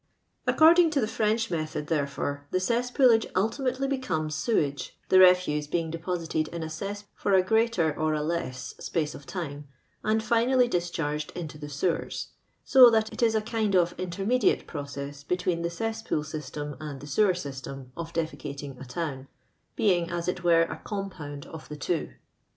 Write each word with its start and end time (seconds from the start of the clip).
According 0.47 0.89
to 0.91 0.99
the 0.99 1.07
French 1.07 1.49
mc^od, 1.51 1.85
therefore, 1.85 2.47
the 2.49 2.57
cesspoolage 2.57 3.27
ultimately 3.35 3.87
becomes 3.87 4.33
sewage, 4.33 4.97
the 5.09 5.19
refuse 5.19 5.67
being 5.67 5.91
deposited 5.91 6.47
in 6.47 6.63
a 6.63 6.71
cesspool 6.71 7.11
for 7.13 7.33
a 7.35 7.43
greater 7.43 7.95
or 7.95 8.15
a 8.15 8.23
less 8.23 8.73
space 8.79 9.13
of 9.13 9.27
time, 9.27 9.67
and 10.03 10.23
finally 10.23 10.67
discharged 10.67 11.31
into 11.35 11.59
tbo 11.59 11.69
sewers; 11.69 12.29
so 12.65 12.89
that 12.89 13.13
it 13.13 13.21
is 13.21 13.35
a 13.35 13.43
lund 13.53 13.75
of 13.75 13.93
inter 13.99 14.25
mediate 14.25 14.65
process 14.65 15.23
between 15.23 15.61
the 15.61 15.69
eesspool 15.69 16.25
system 16.25 16.75
and 16.79 16.99
the 16.99 17.05
sewer 17.05 17.35
system 17.35 17.91
of 17.95 18.11
defecating 18.11 18.81
a 18.81 18.85
town, 18.85 19.27
being, 19.75 20.11
aa 20.11 20.23
it 20.27 20.43
were, 20.43 20.63
a 20.63 20.81
oompoond 20.83 21.45
of 21.45 21.69
the 21.69 21.77
two. 21.77 22.09